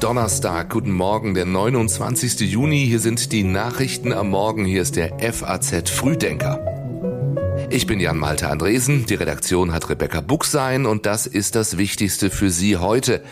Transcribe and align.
Donnerstag, 0.00 0.70
guten 0.70 0.92
Morgen, 0.92 1.34
der 1.34 1.46
29. 1.46 2.40
Juni. 2.40 2.86
Hier 2.86 3.00
sind 3.00 3.32
die 3.32 3.42
Nachrichten 3.42 4.12
am 4.12 4.30
Morgen. 4.30 4.64
Hier 4.64 4.82
ist 4.82 4.96
der 4.96 5.18
FAZ 5.18 5.90
Frühdenker. 5.90 6.65
Ich 7.68 7.86
bin 7.86 7.98
Jan 7.98 8.16
Malte 8.16 8.48
Andresen, 8.48 9.06
die 9.06 9.14
Redaktion 9.14 9.72
hat 9.72 9.90
Rebecca 9.90 10.20
Buchsein 10.20 10.86
und 10.86 11.04
das 11.04 11.26
ist 11.26 11.56
das 11.56 11.76
Wichtigste 11.76 12.30
für 12.30 12.50
Sie 12.50 12.76
heute. 12.76 13.22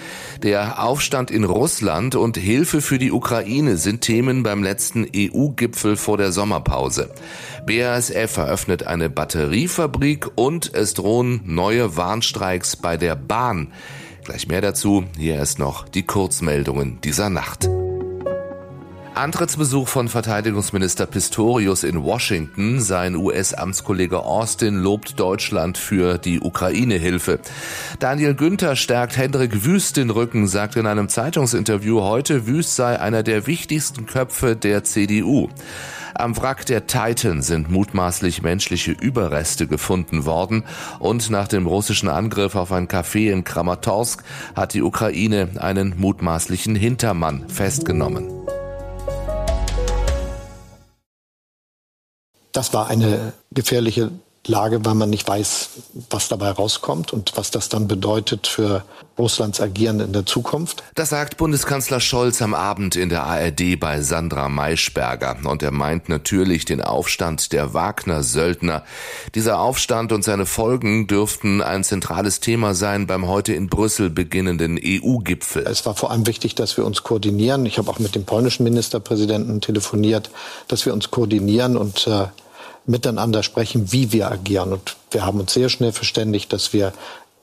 Der 0.42 0.82
Aufstand 0.82 1.30
in 1.30 1.44
Russland 1.44 2.16
und 2.16 2.36
Hilfe 2.36 2.80
für 2.80 2.98
die 2.98 3.12
Ukraine 3.12 3.76
sind 3.76 4.00
Themen 4.00 4.42
beim 4.42 4.64
letzten 4.64 5.06
EU-Gipfel 5.14 5.96
vor 5.96 6.18
der 6.18 6.32
Sommerpause. 6.32 7.10
BASF 7.66 8.36
eröffnet 8.36 8.86
eine 8.86 9.08
Batteriefabrik 9.08 10.30
und 10.34 10.74
es 10.74 10.94
drohen 10.94 11.40
neue 11.44 11.96
Warnstreiks 11.96 12.76
bei 12.76 12.96
der 12.96 13.14
Bahn. 13.14 13.72
Gleich 14.24 14.48
mehr 14.48 14.60
dazu, 14.60 15.04
hier 15.16 15.36
erst 15.36 15.58
noch 15.58 15.88
die 15.88 16.02
Kurzmeldungen 16.02 17.00
dieser 17.02 17.30
Nacht. 17.30 17.68
Antrittsbesuch 19.14 19.86
von 19.86 20.08
Verteidigungsminister 20.08 21.06
Pistorius 21.06 21.84
in 21.84 22.02
Washington. 22.02 22.80
Sein 22.80 23.14
US-Amtskollege 23.14 24.20
Austin 24.20 24.76
lobt 24.76 25.20
Deutschland 25.20 25.78
für 25.78 26.18
die 26.18 26.40
Ukraine-Hilfe. 26.40 27.38
Daniel 28.00 28.34
Günther 28.34 28.74
stärkt 28.74 29.16
Hendrik 29.16 29.64
Wüst 29.64 29.96
den 29.96 30.10
Rücken, 30.10 30.48
sagt 30.48 30.74
in 30.74 30.86
einem 30.86 31.08
Zeitungsinterview 31.08 32.02
heute, 32.02 32.48
Wüst 32.48 32.74
sei 32.74 32.98
einer 32.98 33.22
der 33.22 33.46
wichtigsten 33.46 34.06
Köpfe 34.06 34.56
der 34.56 34.82
CDU. 34.82 35.48
Am 36.16 36.36
Wrack 36.36 36.66
der 36.66 36.86
Titan 36.86 37.42
sind 37.42 37.70
mutmaßlich 37.70 38.42
menschliche 38.42 38.92
Überreste 38.92 39.66
gefunden 39.66 40.26
worden 40.26 40.64
und 40.98 41.30
nach 41.30 41.48
dem 41.48 41.66
russischen 41.66 42.08
Angriff 42.08 42.54
auf 42.54 42.70
ein 42.72 42.88
Café 42.88 43.32
in 43.32 43.42
Kramatorsk 43.44 44.22
hat 44.54 44.74
die 44.74 44.82
Ukraine 44.82 45.48
einen 45.56 45.94
mutmaßlichen 45.98 46.76
Hintermann 46.76 47.48
festgenommen. 47.48 48.43
Das 52.54 52.72
war 52.72 52.86
eine 52.86 53.32
gefährliche 53.52 54.12
Lage, 54.46 54.84
weil 54.84 54.94
man 54.94 55.10
nicht 55.10 55.26
weiß, 55.26 55.70
was 56.10 56.28
dabei 56.28 56.50
rauskommt 56.50 57.12
und 57.12 57.32
was 57.36 57.50
das 57.50 57.68
dann 57.68 57.88
bedeutet 57.88 58.46
für 58.46 58.84
Russlands 59.18 59.60
Agieren 59.60 60.00
in 60.00 60.12
der 60.12 60.26
Zukunft. 60.26 60.82
Das 60.94 61.10
sagt 61.10 61.36
Bundeskanzler 61.36 61.98
Scholz 62.00 62.42
am 62.42 62.52
Abend 62.52 62.94
in 62.94 63.08
der 63.08 63.24
ARD 63.24 63.78
bei 63.80 64.02
Sandra 64.02 64.48
Maischberger. 64.48 65.36
Und 65.44 65.62
er 65.62 65.70
meint 65.70 66.08
natürlich 66.08 66.64
den 66.64 66.80
Aufstand 66.80 67.52
der 67.52 67.74
Wagner-Söldner. 67.74 68.84
Dieser 69.34 69.60
Aufstand 69.60 70.12
und 70.12 70.24
seine 70.24 70.46
Folgen 70.46 71.06
dürften 71.06 71.62
ein 71.62 71.82
zentrales 71.82 72.40
Thema 72.40 72.74
sein 72.74 73.06
beim 73.06 73.26
heute 73.26 73.52
in 73.52 73.68
Brüssel 73.68 74.10
beginnenden 74.10 74.78
EU-Gipfel. 74.80 75.66
Es 75.66 75.86
war 75.86 75.94
vor 75.94 76.10
allem 76.10 76.26
wichtig, 76.26 76.54
dass 76.54 76.76
wir 76.76 76.84
uns 76.84 77.02
koordinieren. 77.02 77.66
Ich 77.66 77.78
habe 77.78 77.90
auch 77.90 77.98
mit 77.98 78.14
dem 78.14 78.24
polnischen 78.24 78.64
Ministerpräsidenten 78.64 79.60
telefoniert, 79.60 80.30
dass 80.68 80.86
wir 80.86 80.92
uns 80.92 81.10
koordinieren 81.10 81.76
und 81.76 82.06
äh, 82.06 82.26
miteinander 82.86 83.42
sprechen, 83.42 83.92
wie 83.92 84.12
wir 84.12 84.30
agieren. 84.30 84.72
Und 84.72 84.96
wir 85.10 85.24
haben 85.24 85.40
uns 85.40 85.52
sehr 85.54 85.68
schnell 85.68 85.92
verständigt, 85.92 86.52
dass 86.52 86.72
wir 86.72 86.92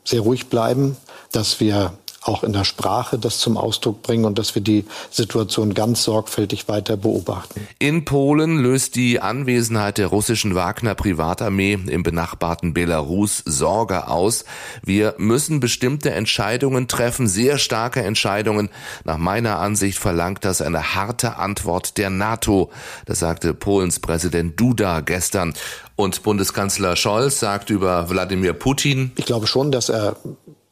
sehr 0.04 0.22
ruhig 0.22 0.48
bleiben, 0.48 0.98
dass 1.32 1.60
wir 1.60 1.94
auch 2.22 2.44
in 2.44 2.54
der 2.54 2.66
Sprache 2.66 3.18
das 3.18 3.40
zum 3.40 3.58
Ausdruck 3.58 4.04
bringen 4.04 4.26
und 4.26 4.38
dass 4.38 4.54
wir 4.54 4.62
die 4.62 4.86
Situation 5.10 5.74
ganz 5.74 6.04
sorgfältig 6.04 6.68
weiter 6.68 6.96
beobachten. 6.96 7.68
In 7.80 8.06
Polen 8.06 8.60
löst 8.60 8.96
die 8.96 9.20
Anwesenheit 9.20 9.98
der 9.98 10.08
russischen 10.08 10.54
Wagner 10.54 10.94
Privatarmee 10.94 11.80
im 11.88 12.04
benachbarten 12.04 12.74
Belarus 12.74 13.42
Sorge 13.46 14.08
aus. 14.08 14.46
Wir 14.84 15.16
müssen 15.18 15.60
bestimmte 15.60 16.12
Entscheidungen 16.12 16.88
treffen, 16.88 17.28
sehr 17.28 17.58
starke 17.58 18.04
Entscheidungen. 18.04 18.70
Nach 19.04 19.18
meiner 19.18 19.60
Ansicht 19.60 19.98
verlangt 19.98 20.46
das 20.46 20.62
eine 20.62 20.96
harte 20.96 21.38
Antwort 21.38 21.98
der 21.98 22.12
NATO. 22.12 22.70
Das 23.06 23.20
sagte 23.20 23.56
Polens 23.56 24.00
Präsident 24.00 24.60
Duda 24.60 25.02
gestern. 25.02 25.54
Und 25.96 26.24
Bundeskanzler 26.24 26.96
Scholz 26.96 27.40
sagt 27.40 27.70
über 27.70 28.10
Wladimir 28.10 28.54
Putin. 28.54 29.12
Ich 29.18 29.26
glaube 29.26 29.46
schon, 29.46 29.72
dass 29.72 29.90
er 29.90 30.16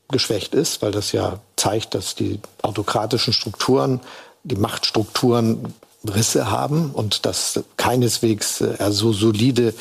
geschwächt 0.10 0.54
ist, 0.54 0.82
weil 0.82 0.92
das 0.92 1.12
ja 1.12 1.40
zeigt, 1.56 1.96
dass 1.96 2.16
die 2.16 2.40
autokratischen 2.62 3.34
Strukturen, 3.34 4.02
die 4.44 4.56
Machtstrukturen 4.56 5.74
Risse 6.08 6.50
haben 6.50 6.92
und 6.92 7.26
dass 7.26 7.62
keineswegs 7.78 8.62
er 8.62 8.92
so 8.92 9.12
solide 9.12 9.74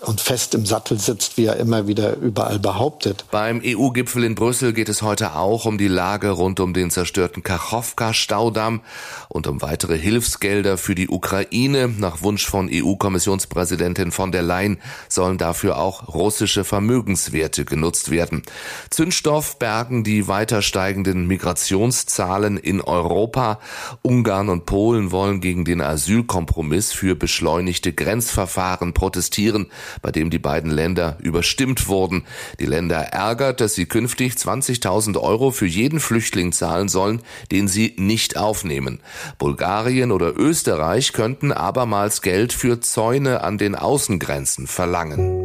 und 0.00 0.20
fest 0.20 0.54
im 0.54 0.66
Sattel 0.66 0.98
sitzt, 0.98 1.36
wie 1.36 1.46
er 1.46 1.56
immer 1.56 1.86
wieder 1.86 2.16
überall 2.16 2.58
behauptet. 2.58 3.24
Beim 3.30 3.60
EU-Gipfel 3.64 4.24
in 4.24 4.34
Brüssel 4.34 4.72
geht 4.72 4.88
es 4.88 5.02
heute 5.02 5.34
auch 5.34 5.64
um 5.64 5.78
die 5.78 5.88
Lage 5.88 6.30
rund 6.30 6.60
um 6.60 6.72
den 6.72 6.90
zerstörten 6.90 7.42
Kachowka-Staudamm 7.42 8.80
und 9.28 9.46
um 9.46 9.62
weitere 9.62 9.98
Hilfsgelder 9.98 10.78
für 10.78 10.94
die 10.94 11.08
Ukraine. 11.08 11.88
Nach 11.88 12.22
Wunsch 12.22 12.46
von 12.46 12.70
EU-Kommissionspräsidentin 12.72 14.12
von 14.12 14.32
der 14.32 14.42
Leyen 14.42 14.78
sollen 15.08 15.38
dafür 15.38 15.78
auch 15.78 16.14
russische 16.14 16.64
Vermögenswerte 16.64 17.64
genutzt 17.64 18.10
werden. 18.10 18.42
Zündstoff 18.90 19.58
bergen 19.58 20.04
die 20.04 20.28
weiter 20.28 20.62
steigenden 20.62 21.26
Migrationszahlen 21.26 22.56
in 22.56 22.80
Europa. 22.80 23.58
Ungarn 24.02 24.48
und 24.48 24.66
Polen 24.66 25.10
wollen 25.12 25.40
gegen 25.40 25.64
den 25.64 25.80
Asylkompromiss 25.80 26.92
für 26.92 27.14
beschleunigte 27.14 27.92
Grenzverfahren 27.92 28.94
protestieren 28.94 29.66
bei 30.02 30.10
dem 30.10 30.30
die 30.30 30.38
beiden 30.38 30.70
Länder 30.70 31.16
überstimmt 31.20 31.88
wurden. 31.88 32.24
Die 32.60 32.66
Länder 32.66 32.98
ärgert, 32.98 33.60
dass 33.60 33.74
sie 33.74 33.86
künftig 33.86 34.34
20.000 34.34 35.20
Euro 35.20 35.50
für 35.50 35.66
jeden 35.66 36.00
Flüchtling 36.00 36.52
zahlen 36.52 36.88
sollen, 36.88 37.22
den 37.52 37.68
sie 37.68 37.94
nicht 37.96 38.36
aufnehmen. 38.36 39.00
Bulgarien 39.38 40.12
oder 40.12 40.36
Österreich 40.36 41.12
könnten 41.12 41.52
abermals 41.52 42.22
Geld 42.22 42.52
für 42.52 42.80
Zäune 42.80 43.42
an 43.42 43.58
den 43.58 43.74
Außengrenzen 43.74 44.66
verlangen. 44.66 45.37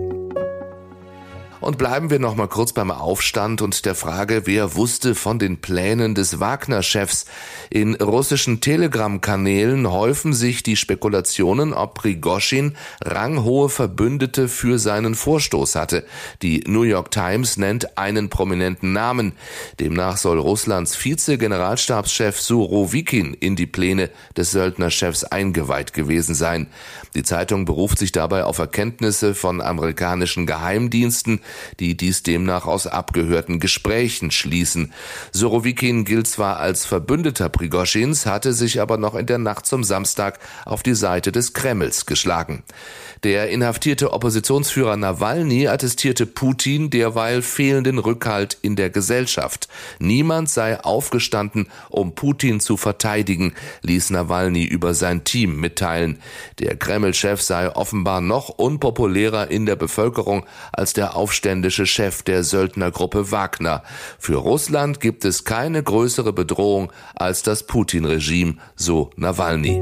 Und 1.63 1.77
bleiben 1.77 2.09
wir 2.09 2.19
noch 2.19 2.35
mal 2.35 2.49
kurz 2.49 2.73
beim 2.73 2.91
Aufstand 2.91 3.61
und 3.61 3.85
der 3.85 3.95
Frage, 3.95 4.41
wer 4.43 4.75
wusste 4.75 5.15
von 5.15 5.39
den 5.39 5.61
Plänen 5.61 6.13
des 6.13 6.41
Wagner-Chefs. 6.41 7.25
In 7.69 7.95
russischen 7.95 8.59
Telegram-Kanälen 8.59 9.89
häufen 9.89 10.33
sich 10.33 10.63
die 10.63 10.75
Spekulationen, 10.75 11.73
ob 11.73 11.93
Prigoschin 11.93 12.75
ranghohe 13.01 13.69
Verbündete 13.69 14.49
für 14.49 14.77
seinen 14.77 15.15
Vorstoß 15.15 15.75
hatte. 15.75 16.03
Die 16.41 16.65
New 16.67 16.81
York 16.81 17.11
Times 17.11 17.55
nennt 17.55 17.97
einen 17.97 18.27
prominenten 18.27 18.91
Namen. 18.91 19.31
Demnach 19.79 20.17
soll 20.17 20.39
Russlands 20.39 20.97
Vize-Generalstabschef 20.97 22.41
Surovikin 22.41 23.33
in 23.35 23.55
die 23.55 23.67
Pläne 23.67 24.09
des 24.35 24.51
Söldnerchefs 24.51 25.23
eingeweiht 25.23 25.93
gewesen 25.93 26.35
sein. 26.35 26.67
Die 27.15 27.23
Zeitung 27.23 27.63
beruft 27.63 27.99
sich 27.99 28.11
dabei 28.11 28.43
auf 28.43 28.57
Erkenntnisse 28.57 29.33
von 29.33 29.61
amerikanischen 29.61 30.45
Geheimdiensten, 30.45 31.39
die 31.79 31.97
dies 31.97 32.23
demnach 32.23 32.65
aus 32.65 32.87
abgehörten 32.87 33.59
Gesprächen 33.59 34.31
schließen. 34.31 34.93
Sorowikin 35.31 36.05
gilt 36.05 36.27
zwar 36.27 36.57
als 36.57 36.85
Verbündeter 36.85 37.49
Prigoschins, 37.49 38.25
hatte 38.25 38.53
sich 38.53 38.81
aber 38.81 38.97
noch 38.97 39.15
in 39.15 39.25
der 39.25 39.37
Nacht 39.37 39.65
zum 39.65 39.83
Samstag 39.83 40.39
auf 40.65 40.83
die 40.83 40.95
Seite 40.95 41.31
des 41.31 41.53
Kremls 41.53 42.05
geschlagen. 42.05 42.63
Der 43.23 43.49
inhaftierte 43.49 44.11
Oppositionsführer 44.11 44.97
Nawalny 44.97 45.67
attestierte 45.67 46.25
Putin 46.25 46.89
derweil 46.89 47.41
fehlenden 47.41 47.97
Rückhalt 47.97 48.57
in 48.61 48.75
der 48.75 48.89
Gesellschaft. 48.89 49.69
Niemand 49.99 50.49
sei 50.49 50.77
aufgestanden, 50.81 51.67
um 51.89 52.15
Putin 52.15 52.59
zu 52.59 52.75
verteidigen, 52.75 53.53
ließ 53.81 54.09
Nawalny 54.09 54.65
über 54.65 54.93
sein 54.93 55.23
Team 55.23 55.57
mitteilen. 55.57 56.19
Der 56.59 56.75
Kreml-Chef 56.75 57.41
sei 57.41 57.73
offenbar 57.73 58.19
noch 58.19 58.49
unpopulärer 58.49 59.49
in 59.49 59.65
der 59.65 59.77
Bevölkerung 59.77 60.45
als 60.73 60.91
der 60.91 61.15
aufständische 61.43 61.85
Chef 61.85 62.23
der 62.23 62.45
Söldnergruppe 62.45 63.29
Wagner. 63.29 63.83
Für 64.17 64.37
Russland 64.37 65.01
gibt 65.01 65.25
es 65.25 65.43
keine 65.43 65.83
größere 65.83 66.31
Bedrohung 66.31 66.93
als 67.15 67.43
das 67.43 67.63
Putin-Regime, 67.67 68.55
so 68.77 69.09
Nawalny. 69.17 69.81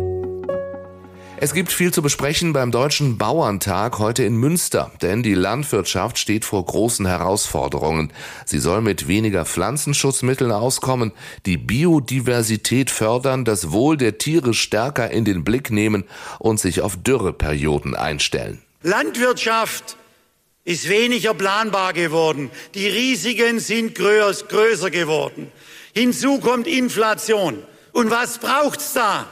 Es 1.37 1.53
gibt 1.53 1.71
viel 1.71 1.93
zu 1.93 2.01
besprechen 2.01 2.51
beim 2.53 2.71
Deutschen 2.71 3.19
Bauerntag 3.19 3.99
heute 3.99 4.23
in 4.23 4.37
Münster, 4.37 4.91
denn 5.03 5.21
die 5.21 5.35
Landwirtschaft 5.35 6.17
steht 6.17 6.45
vor 6.45 6.65
großen 6.65 7.05
Herausforderungen. 7.05 8.11
Sie 8.45 8.59
soll 8.59 8.81
mit 8.81 9.07
weniger 9.07 9.45
Pflanzenschutzmitteln 9.45 10.51
auskommen, 10.51 11.11
die 11.45 11.57
Biodiversität 11.57 12.89
fördern, 12.89 13.45
das 13.45 13.71
Wohl 13.71 13.97
der 13.97 14.17
Tiere 14.17 14.55
stärker 14.55 15.11
in 15.11 15.25
den 15.25 15.43
Blick 15.43 15.69
nehmen 15.69 16.05
und 16.39 16.59
sich 16.59 16.81
auf 16.81 16.97
Dürreperioden 16.97 17.95
einstellen. 17.95 18.63
Landwirtschaft 18.81 19.97
ist 20.63 20.89
weniger 20.89 21.33
planbar 21.33 21.93
geworden. 21.93 22.51
Die 22.75 22.87
Risiken 22.87 23.59
sind 23.59 23.95
größer 23.95 24.89
geworden. 24.91 25.51
Hinzu 25.93 26.39
kommt 26.39 26.67
Inflation. 26.67 27.63
Und 27.91 28.11
was 28.11 28.37
braucht's 28.37 28.93
da? 28.93 29.27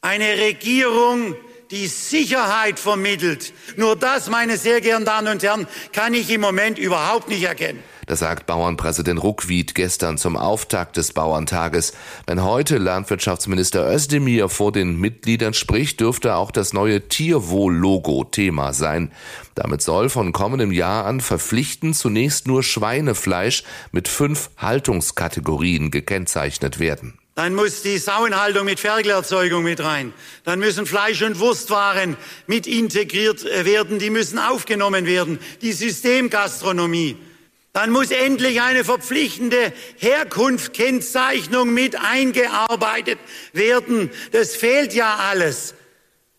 Eine 0.00 0.36
Regierung, 0.38 1.36
die 1.70 1.86
Sicherheit 1.86 2.78
vermittelt. 2.78 3.52
Nur 3.76 3.96
das, 3.96 4.28
meine 4.28 4.58
sehr 4.58 4.80
geehrten 4.80 5.04
Damen 5.04 5.28
und 5.28 5.42
Herren, 5.42 5.66
kann 5.92 6.12
ich 6.12 6.28
im 6.30 6.40
Moment 6.40 6.78
überhaupt 6.78 7.28
nicht 7.28 7.44
erkennen. 7.44 7.82
Das 8.06 8.18
sagt 8.18 8.46
Bauernpräsident 8.46 9.22
Ruckwied 9.22 9.74
gestern 9.74 10.18
zum 10.18 10.36
Auftakt 10.36 10.96
des 10.96 11.12
Bauerntages. 11.12 11.94
Wenn 12.26 12.42
heute 12.42 12.78
Landwirtschaftsminister 12.78 13.90
Özdemir 13.90 14.48
vor 14.48 14.72
den 14.72 14.98
Mitgliedern 14.98 15.54
spricht, 15.54 16.00
dürfte 16.00 16.36
auch 16.36 16.50
das 16.50 16.72
neue 16.72 17.08
Tierwohl-Logo 17.08 18.24
Thema 18.24 18.72
sein. 18.72 19.12
Damit 19.54 19.82
soll 19.82 20.08
von 20.08 20.32
kommendem 20.32 20.72
Jahr 20.72 21.06
an 21.06 21.20
verpflichtend 21.20 21.96
zunächst 21.96 22.46
nur 22.46 22.62
Schweinefleisch 22.62 23.62
mit 23.92 24.08
fünf 24.08 24.50
Haltungskategorien 24.58 25.90
gekennzeichnet 25.90 26.78
werden. 26.78 27.18
Dann 27.34 27.54
muss 27.56 27.82
die 27.82 27.98
Sauenhaltung 27.98 28.64
mit 28.64 28.78
Ferkelerzeugung 28.78 29.64
mit 29.64 29.82
rein. 29.82 30.12
Dann 30.44 30.60
müssen 30.60 30.86
Fleisch- 30.86 31.22
und 31.22 31.40
Wurstwaren 31.40 32.16
mit 32.46 32.68
integriert 32.68 33.44
äh, 33.44 33.64
werden. 33.64 33.98
Die 33.98 34.10
müssen 34.10 34.38
aufgenommen 34.38 35.04
werden. 35.06 35.40
Die 35.60 35.72
Systemgastronomie. 35.72 37.16
Dann 37.74 37.90
muss 37.90 38.10
endlich 38.12 38.62
eine 38.62 38.84
verpflichtende 38.84 39.72
Herkunftskennzeichnung 39.98 41.74
mit 41.74 41.96
eingearbeitet 42.00 43.18
werden. 43.52 44.10
Das 44.30 44.54
fehlt 44.54 44.94
ja 44.94 45.16
alles. 45.16 45.74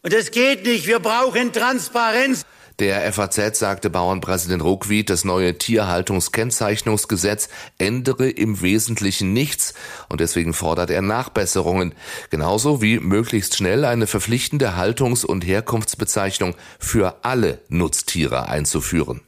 Und 0.02 0.14
das 0.14 0.32
geht 0.32 0.64
nicht. 0.66 0.88
Wir 0.88 1.00
brauchen 1.00 1.52
Transparenz. 1.52 2.46
Der 2.80 3.12
FAZ 3.12 3.60
sagte 3.60 3.90
Bauernpräsident 3.90 4.64
Ruckwied, 4.64 5.10
das 5.10 5.26
neue 5.26 5.58
Tierhaltungskennzeichnungsgesetz 5.58 7.50
ändere 7.78 8.30
im 8.30 8.62
Wesentlichen 8.62 9.34
nichts 9.34 9.74
und 10.08 10.22
deswegen 10.22 10.54
fordert 10.54 10.90
er 10.90 11.02
Nachbesserungen, 11.02 11.96
genauso 12.30 12.82
wie 12.82 13.00
möglichst 13.00 13.58
schnell 13.58 13.84
eine 13.84 14.08
verpflichtende 14.08 14.78
Haltungs- 14.78 15.26
und 15.26 15.46
Herkunftsbezeichnung 15.46 16.56
für 16.80 17.24
alle 17.24 17.60
Nutztiere 17.68 18.48
einzuführen. 18.48 19.22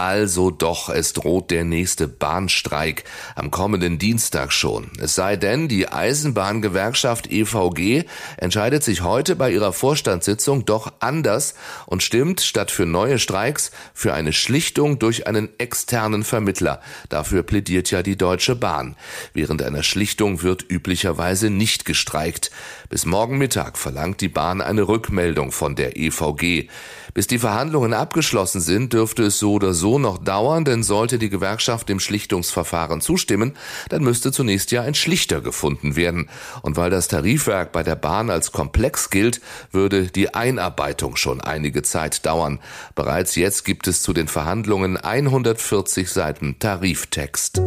Also 0.00 0.50
doch, 0.50 0.88
es 0.88 1.12
droht 1.12 1.50
der 1.50 1.64
nächste 1.64 2.08
Bahnstreik 2.08 3.04
am 3.34 3.50
kommenden 3.50 3.98
Dienstag 3.98 4.50
schon. 4.50 4.90
Es 4.98 5.14
sei 5.14 5.36
denn, 5.36 5.68
die 5.68 5.88
Eisenbahngewerkschaft 5.88 7.30
EVG 7.30 8.04
entscheidet 8.38 8.82
sich 8.82 9.02
heute 9.02 9.36
bei 9.36 9.52
ihrer 9.52 9.74
Vorstandssitzung 9.74 10.64
doch 10.64 10.90
anders 11.00 11.52
und 11.84 12.02
stimmt 12.02 12.40
statt 12.40 12.70
für 12.70 12.86
neue 12.86 13.18
Streiks 13.18 13.72
für 13.92 14.14
eine 14.14 14.32
Schlichtung 14.32 14.98
durch 14.98 15.26
einen 15.26 15.50
externen 15.58 16.24
Vermittler. 16.24 16.80
Dafür 17.10 17.42
plädiert 17.42 17.90
ja 17.90 18.02
die 18.02 18.16
Deutsche 18.16 18.56
Bahn. 18.56 18.96
Während 19.34 19.60
einer 19.60 19.82
Schlichtung 19.82 20.40
wird 20.40 20.64
üblicherweise 20.66 21.50
nicht 21.50 21.84
gestreikt. 21.84 22.50
Bis 22.88 23.04
morgen 23.04 23.36
Mittag 23.36 23.76
verlangt 23.76 24.22
die 24.22 24.28
Bahn 24.28 24.62
eine 24.62 24.88
Rückmeldung 24.88 25.52
von 25.52 25.76
der 25.76 25.98
EVG. 25.98 26.70
Bis 27.12 27.26
die 27.26 27.38
Verhandlungen 27.38 27.92
abgeschlossen 27.92 28.62
sind, 28.62 28.94
dürfte 28.94 29.24
es 29.24 29.38
so 29.38 29.52
oder 29.54 29.74
so 29.74 29.89
noch 29.98 30.18
dauern, 30.18 30.64
denn 30.64 30.82
sollte 30.82 31.18
die 31.18 31.30
Gewerkschaft 31.30 31.88
dem 31.88 32.00
Schlichtungsverfahren 32.00 33.00
zustimmen, 33.00 33.56
dann 33.88 34.02
müsste 34.02 34.32
zunächst 34.32 34.70
ja 34.72 34.82
ein 34.82 34.94
Schlichter 34.94 35.40
gefunden 35.40 35.96
werden. 35.96 36.28
Und 36.62 36.76
weil 36.76 36.90
das 36.90 37.08
Tarifwerk 37.08 37.72
bei 37.72 37.82
der 37.82 37.96
Bahn 37.96 38.30
als 38.30 38.52
komplex 38.52 39.10
gilt, 39.10 39.40
würde 39.72 40.06
die 40.06 40.34
Einarbeitung 40.34 41.16
schon 41.16 41.40
einige 41.40 41.82
Zeit 41.82 42.26
dauern. 42.26 42.60
Bereits 42.94 43.34
jetzt 43.36 43.64
gibt 43.64 43.88
es 43.88 44.02
zu 44.02 44.12
den 44.12 44.28
Verhandlungen 44.28 44.96
140 44.96 46.10
Seiten 46.10 46.58
Tariftext. 46.58 47.60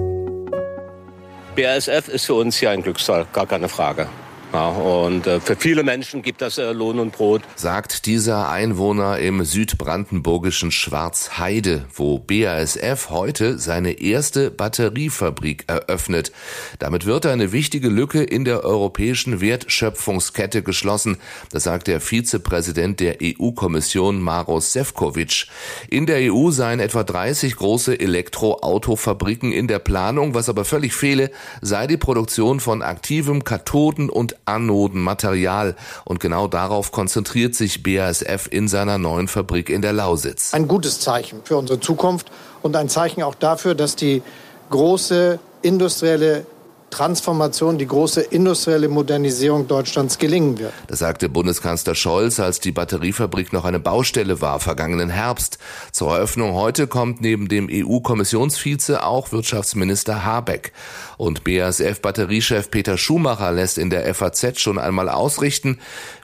BASF 1.55 2.07
ist 2.07 2.25
für 2.25 2.33
uns 2.33 2.59
ja 2.61 2.71
ein 2.71 2.81
Glückszahl, 2.81 3.27
gar 3.31 3.45
keine 3.45 3.69
Frage. 3.69 4.07
Ja, 4.53 4.67
und 4.67 5.25
äh, 5.25 5.39
für 5.39 5.55
viele 5.55 5.81
Menschen 5.81 6.21
gibt 6.21 6.39
das 6.43 6.59
äh, 6.59 6.73
Lohn 6.73 6.99
und 6.99 7.13
Brot. 7.13 7.41
Sagt 7.55 8.05
dieser 8.05 8.49
Einwohner 8.49 9.17
im 9.17 9.43
südbrandenburgischen 9.43 10.69
Schwarzheide, 10.69 11.85
wo 11.95 12.19
BASF 12.19 13.09
heute 13.09 13.57
seine 13.57 13.93
erste 13.93 14.51
Batteriefabrik 14.51 15.63
eröffnet. 15.65 16.31
Damit 16.77 17.07
wird 17.07 17.25
eine 17.25 17.51
wichtige 17.51 17.89
Lücke 17.89 18.21
in 18.21 18.45
der 18.45 18.63
europäischen 18.63 19.41
Wertschöpfungskette 19.41 20.61
geschlossen. 20.61 21.17
Das 21.49 21.63
sagt 21.63 21.87
der 21.87 21.99
Vizepräsident 21.99 22.99
der 22.99 23.17
EU-Kommission 23.23 24.21
Maros 24.21 24.71
Sefcovic. 24.71 25.47
In 25.89 26.05
der 26.05 26.31
EU 26.31 26.51
seien 26.51 26.79
etwa 26.79 27.03
30 27.03 27.55
große 27.55 27.99
Elektroautofabriken 27.99 29.51
in 29.51 29.67
der 29.67 29.79
Planung. 29.79 30.35
Was 30.35 30.47
aber 30.47 30.63
völlig 30.63 30.93
fehle, 30.93 31.31
sei 31.61 31.87
die 31.87 31.97
Produktion 31.97 32.59
von 32.59 32.83
aktivem 32.83 33.43
Kathoden- 33.43 34.11
und 34.11 34.42
Anodenmaterial. 34.45 35.75
Und 36.05 36.19
genau 36.19 36.47
darauf 36.47 36.91
konzentriert 36.91 37.55
sich 37.55 37.83
BASF 37.83 38.47
in 38.49 38.67
seiner 38.67 38.97
neuen 38.97 39.27
Fabrik 39.27 39.69
in 39.69 39.81
der 39.81 39.93
Lausitz. 39.93 40.53
Ein 40.53 40.67
gutes 40.67 40.99
Zeichen 40.99 41.41
für 41.43 41.57
unsere 41.57 41.79
Zukunft 41.79 42.31
und 42.61 42.75
ein 42.75 42.89
Zeichen 42.89 43.23
auch 43.23 43.35
dafür, 43.35 43.75
dass 43.75 43.95
die 43.95 44.21
große 44.69 45.39
industrielle 45.61 46.45
Transformation, 46.93 47.79
die 47.79 47.87
große 47.87 48.21
industrielle 48.21 48.87
Modernisierung 48.87 49.67
Deutschlands 49.67 50.19
gelingen 50.19 50.59
wird. 50.59 50.73
Das 50.85 50.99
sagte 50.99 51.27
Bundeskanzler 51.27 51.95
Scholz, 51.95 52.39
als 52.39 52.59
die 52.59 52.71
Batteriefabrik 52.71 53.51
noch 53.51 53.65
eine 53.65 53.79
Baustelle 53.79 54.41
war, 54.41 54.59
vergangenen 54.59 55.09
Herbst. 55.09 55.57
Zur 55.91 56.11
Eröffnung 56.11 56.53
heute 56.53 56.85
kommt 56.85 57.19
neben 57.19 57.47
dem 57.47 57.67
EU-Kommissionsvize 57.71 59.03
auch 59.03 59.31
Wirtschaftsminister 59.31 60.23
Habeck. 60.23 60.71
Und 61.17 61.43
BASF-Batteriechef 61.43 62.69
Peter 62.69 62.99
Schumacher 62.99 63.51
lässt 63.51 63.79
in 63.79 63.89
der 63.89 64.13
FAZ 64.13 64.59
schon 64.59 64.77
einmal 64.77 65.09
ausrichten, 65.09 65.79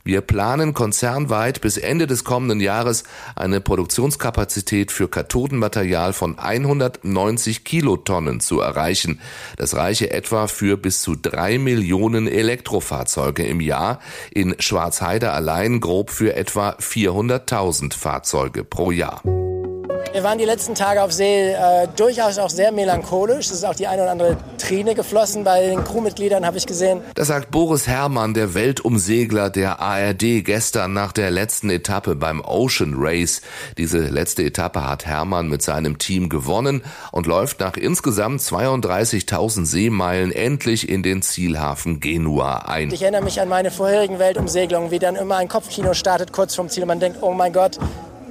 wir 0.10 0.22
planen 0.22 0.74
konzernweit 0.74 1.62
bis 1.62 1.78
Ende 1.78 2.08
des 2.08 2.24
kommenden 2.24 2.62
Jahres 2.62 3.04
eine 3.36 3.62
Produktionskapazität 3.62 4.92
für 4.92 5.08
Kathodenmaterial 5.08 6.14
von 6.14 6.40
190 6.40 7.64
Kilotonnen 7.64 8.40
zu 8.40 8.60
erreichen. 8.60 9.20
Das 9.58 9.76
reiche 9.76 10.10
etwa 10.10 10.48
für 10.48 10.78
bis 10.78 11.04
zu 11.04 11.16
drei 11.16 11.60
Millionen 11.60 12.28
Elektrofahrzeuge 12.28 13.44
im 13.44 13.62
Jahr, 13.62 14.00
in 14.32 14.56
Schwarzheide 14.58 15.32
allein 15.32 15.80
grob 15.80 16.10
für 16.10 16.36
etwa 16.36 16.72
400.000 16.72 17.94
Fahrzeuge 17.94 18.64
pro 18.64 18.90
Jahr. 18.90 19.22
Wir 20.12 20.24
waren 20.24 20.40
die 20.40 20.46
letzten 20.46 20.74
Tage 20.74 21.04
auf 21.04 21.12
See 21.12 21.52
äh, 21.52 21.88
durchaus 21.96 22.40
auch 22.40 22.50
sehr 22.50 22.72
melancholisch. 22.72 23.46
Es 23.46 23.52
ist 23.52 23.64
auch 23.64 23.76
die 23.76 23.86
eine 23.86 24.02
oder 24.02 24.12
andere 24.12 24.38
Träne 24.58 24.96
geflossen 24.96 25.44
bei 25.44 25.68
den 25.68 25.84
Crewmitgliedern, 25.84 26.48
habe 26.48 26.58
ich 26.58 26.66
gesehen. 26.66 27.02
Das 27.14 27.28
sagt 27.28 27.52
Boris 27.52 27.86
Herrmann, 27.86 28.34
der 28.34 28.56
Weltumsegler 28.56 29.52
der 29.52 29.80
ARD, 29.80 30.44
gestern 30.44 30.94
nach 30.94 31.12
der 31.12 31.30
letzten 31.30 31.70
Etappe 31.70 32.16
beim 32.16 32.42
Ocean 32.42 32.96
Race. 32.98 33.42
Diese 33.78 34.00
letzte 34.00 34.44
Etappe 34.44 34.88
hat 34.88 35.06
Herrmann 35.06 35.48
mit 35.48 35.62
seinem 35.62 36.00
Team 36.00 36.28
gewonnen 36.28 36.84
und 37.12 37.28
läuft 37.28 37.60
nach 37.60 37.78
insgesamt 37.78 38.42
32.000 38.42 39.66
Seemeilen 39.66 40.32
endlich 40.32 40.90
in 40.90 41.04
den 41.04 41.22
Zielhafen 41.22 42.00
Genua 42.00 42.64
ein. 42.66 42.92
Ich 42.92 43.04
erinnere 43.04 43.24
mich 43.24 43.40
an 43.42 43.48
meine 43.48 43.70
vorherigen 43.70 44.18
Weltumsegelungen, 44.18 44.90
wie 44.90 45.00
dann 45.00 45.16
immer 45.16 45.38
ein 45.38 45.48
Kopfkino 45.48 45.94
startet 45.94 46.34
kurz 46.34 46.56
vorm 46.56 46.70
Ziel 46.70 46.84
und 46.84 46.88
man 46.88 47.00
denkt, 47.00 47.20
oh 47.22 47.34
mein 47.34 47.54
Gott, 47.54 47.78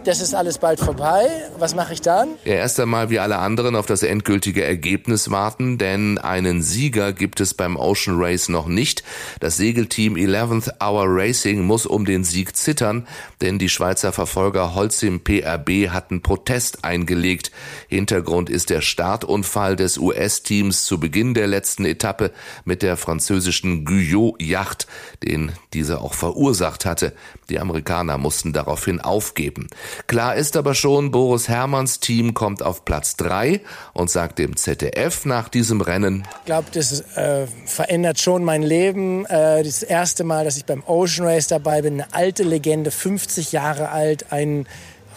das 0.05 0.21
ist 0.21 0.35
alles 0.35 0.59
bald 0.59 0.81
vorbei. 0.81 1.28
Was 1.59 1.75
mache 1.75 1.93
ich 1.93 2.00
dann? 2.00 2.31
Ja, 2.45 2.55
erst 2.55 2.78
einmal 2.81 3.11
wie 3.11 3.19
alle 3.19 3.38
anderen 3.38 3.76
auf 3.76 3.87
das 3.87 4.02
endgültige 4.02 4.64
Ergebnis 4.64 5.31
warten, 5.31 5.78
denn 5.78 6.19
einen 6.19 6.62
Sieger 6.62 7.12
gibt 7.12 7.40
es 7.40 7.55
beim 7.55 7.76
Ocean 7.76 8.21
Race 8.21 8.49
noch 8.49 8.67
nicht. 8.67 9.02
Das 9.40 9.57
Segelteam 9.57 10.14
11th 10.14 10.81
Hour 10.81 11.05
Racing 11.09 11.62
muss 11.62 11.87
um 11.87 12.05
den 12.05 12.25
Sieg 12.25 12.57
zittern, 12.57 13.07
denn 13.40 13.59
die 13.59 13.69
Schweizer 13.69 14.12
Verfolger 14.12 14.75
Holcim 14.75 15.21
PRB 15.21 15.90
hatten 15.90 16.23
Protest 16.23 16.85
eingelegt. 16.85 17.50
Hintergrund 17.88 18.50
ist 18.50 18.71
der 18.71 18.81
Startunfall 18.81 19.76
des 19.76 19.99
US-Teams 19.99 20.85
zu 20.85 21.00
Beginn 21.00 21.35
der 21.35 21.47
letzten 21.47 21.85
Etappe 21.85 22.33
mit 22.64 22.83
der 22.83 22.97
französischen 22.97 23.85
Guyot-Yacht, 23.85 24.87
den 25.23 25.52
diese 25.73 26.00
auch 26.00 26.14
verursacht 26.14 26.85
hatte. 26.85 27.12
Die 27.50 27.59
Amerikaner 27.59 28.19
mussten 28.19 28.52
daraufhin 28.52 29.00
aufgeben. 29.00 29.69
Klar 30.07 30.37
ist 30.37 30.57
aber 30.57 30.75
schon, 30.75 31.11
Boris 31.11 31.49
Herrmanns 31.49 32.00
Team 32.00 32.35
kommt 32.35 32.62
auf 32.62 32.85
Platz 32.85 33.16
drei 33.16 33.61
und 33.92 34.11
sagt 34.11 34.38
dem 34.38 34.57
ZDF 34.57 35.25
nach 35.25 35.49
diesem 35.49 35.80
Rennen. 35.80 36.26
Ich 36.40 36.45
glaube, 36.47 36.68
das 36.73 37.00
äh, 37.16 37.47
verändert 37.66 38.18
schon 38.18 38.45
mein 38.45 38.62
Leben. 38.62 39.26
Äh, 39.26 39.62
das 39.62 39.83
erste 39.83 40.25
Mal, 40.25 40.45
dass 40.45 40.57
ich 40.57 40.64
beim 40.64 40.83
Ocean 40.87 41.26
Race 41.26 41.49
dabei 41.49 41.83
bin. 41.83 41.95
Eine 41.95 42.14
alte 42.14 42.42
Legende, 42.42 42.90
50 42.90 43.52
Jahre 43.52 43.90
alt. 43.90 44.33
Ein, 44.33 44.66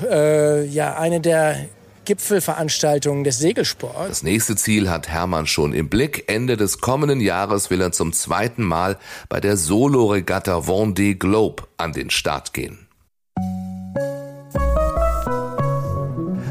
äh, 0.09 0.65
ja, 0.65 0.95
eine 0.95 1.21
der 1.21 1.57
Gipfelveranstaltungen 2.05 3.23
des 3.23 3.37
Segelsports. 3.37 4.07
Das 4.07 4.23
nächste 4.23 4.55
Ziel 4.55 4.89
hat 4.89 5.07
Hermann 5.07 5.47
schon 5.47 5.73
im 5.73 5.89
Blick. 5.89 6.25
Ende 6.27 6.57
des 6.57 6.79
kommenden 6.79 7.21
Jahres 7.21 7.69
will 7.69 7.81
er 7.81 7.91
zum 7.91 8.11
zweiten 8.11 8.63
Mal 8.63 8.97
bei 9.29 9.39
der 9.39 9.55
Solo-Regatta 9.55 10.59
Vendée 10.59 11.15
Globe 11.15 11.63
an 11.77 11.93
den 11.93 12.09
Start 12.09 12.53
gehen. 12.53 12.87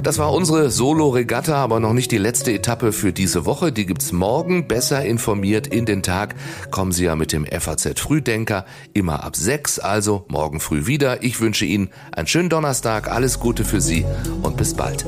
Das 0.02 0.18
war 0.18 0.32
unsere 0.32 0.70
Solo-Regatta, 0.70 1.54
aber 1.54 1.78
noch 1.78 1.92
nicht 1.92 2.10
die 2.10 2.18
letzte 2.18 2.52
Etappe 2.52 2.92
für 2.92 3.12
diese 3.12 3.44
Woche. 3.44 3.70
Die 3.70 3.84
gibt's 3.84 4.12
morgen. 4.12 4.66
Besser 4.66 5.04
informiert 5.04 5.66
in 5.66 5.84
den 5.84 6.02
Tag 6.02 6.34
kommen 6.70 6.92
Sie 6.92 7.04
ja 7.04 7.16
mit 7.16 7.32
dem 7.32 7.44
FAZ 7.44 8.00
Frühdenker 8.00 8.64
immer 8.94 9.24
ab 9.24 9.36
sechs. 9.36 9.78
Also 9.78 10.24
morgen 10.28 10.60
früh 10.60 10.86
wieder. 10.86 11.22
Ich 11.22 11.40
wünsche 11.40 11.66
Ihnen 11.66 11.90
einen 12.12 12.26
schönen 12.26 12.48
Donnerstag, 12.48 13.10
alles 13.10 13.40
Gute 13.40 13.64
für 13.64 13.80
Sie 13.80 14.06
und 14.42 14.56
bis 14.56 14.74
bald. 14.74 15.04